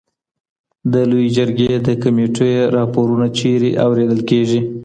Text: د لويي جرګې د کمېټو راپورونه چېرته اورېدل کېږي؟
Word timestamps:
د 0.91 0.93
لويي 1.09 1.29
جرګې 1.37 1.69
د 1.87 1.89
کمېټو 2.03 2.49
راپورونه 2.77 3.27
چېرته 3.37 3.69
اورېدل 3.85 4.21
کېږي؟ 4.29 4.59